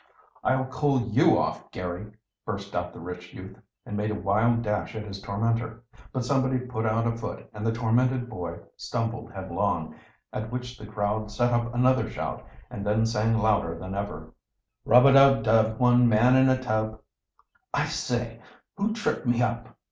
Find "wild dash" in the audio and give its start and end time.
4.19-4.95